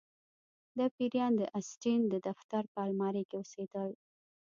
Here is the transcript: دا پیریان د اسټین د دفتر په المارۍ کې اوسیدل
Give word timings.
دا 0.77 0.85
پیریان 0.97 1.33
د 1.37 1.43
اسټین 1.59 2.01
د 2.09 2.13
دفتر 2.27 2.63
په 2.73 2.79
المارۍ 2.85 3.23
کې 3.29 3.35
اوسیدل 3.39 3.89